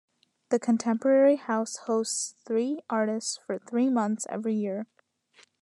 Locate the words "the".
0.49-0.57